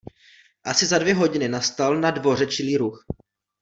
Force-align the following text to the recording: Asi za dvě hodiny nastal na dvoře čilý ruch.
Asi 0.63 0.85
za 0.85 0.99
dvě 0.99 1.13
hodiny 1.13 1.47
nastal 1.47 1.99
na 2.01 2.11
dvoře 2.11 2.47
čilý 2.47 2.77
ruch. 2.77 3.05